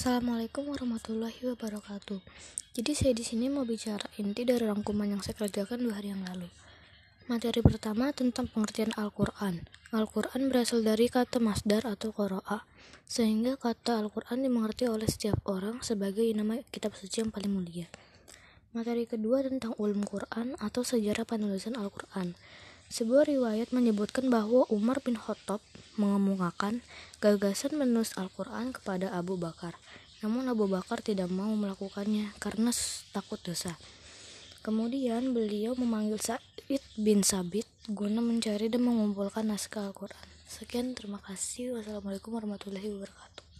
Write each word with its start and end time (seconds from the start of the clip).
Assalamualaikum 0.00 0.64
warahmatullahi 0.64 1.44
wabarakatuh. 1.52 2.24
Jadi 2.72 2.92
saya 2.96 3.12
di 3.12 3.20
sini 3.20 3.52
mau 3.52 3.68
bicara 3.68 4.08
inti 4.16 4.48
dari 4.48 4.64
rangkuman 4.64 5.04
yang 5.04 5.20
saya 5.20 5.36
kerjakan 5.36 5.76
dua 5.76 6.00
hari 6.00 6.08
yang 6.08 6.24
lalu. 6.24 6.48
Materi 7.28 7.60
pertama 7.60 8.08
tentang 8.16 8.48
pengertian 8.48 8.96
Al-Quran. 8.96 9.60
Al-Quran 9.92 10.48
berasal 10.48 10.80
dari 10.80 11.12
kata 11.12 11.36
masdar 11.36 11.84
atau 11.84 12.16
qara'a, 12.16 12.64
sehingga 13.04 13.60
kata 13.60 14.00
Al-Quran 14.00 14.40
dimengerti 14.40 14.88
oleh 14.88 15.04
setiap 15.04 15.36
orang 15.44 15.84
sebagai 15.84 16.24
nama 16.32 16.56
kitab 16.72 16.96
suci 16.96 17.20
yang 17.20 17.28
paling 17.28 17.52
mulia. 17.52 17.84
Materi 18.72 19.04
kedua 19.04 19.44
tentang 19.44 19.76
ulum 19.76 20.00
Quran 20.08 20.56
atau 20.64 20.80
sejarah 20.80 21.28
penulisan 21.28 21.76
Al-Quran. 21.76 22.32
Sebuah 22.90 23.30
riwayat 23.30 23.70
menyebutkan 23.70 24.26
bahwa 24.34 24.66
Umar 24.66 24.98
bin 24.98 25.14
Khattab 25.14 25.62
mengemukakan 25.94 26.82
gagasan 27.22 27.78
menulis 27.78 28.18
Al-Quran 28.18 28.74
kepada 28.74 29.14
Abu 29.14 29.38
Bakar. 29.38 29.78
Namun 30.26 30.50
Abu 30.50 30.66
Bakar 30.66 30.98
tidak 30.98 31.30
mau 31.30 31.54
melakukannya 31.54 32.34
karena 32.42 32.74
takut 33.14 33.38
dosa. 33.46 33.78
Kemudian 34.66 35.30
beliau 35.30 35.78
memanggil 35.78 36.18
Sa'id 36.18 36.82
bin 36.98 37.22
Sabit 37.22 37.70
guna 37.86 38.18
mencari 38.18 38.66
dan 38.66 38.82
mengumpulkan 38.82 39.46
naskah 39.46 39.86
Al-Quran. 39.86 40.26
Sekian, 40.50 40.98
terima 40.98 41.22
kasih. 41.22 41.78
Wassalamualaikum 41.78 42.34
warahmatullahi 42.34 42.90
wabarakatuh. 42.90 43.46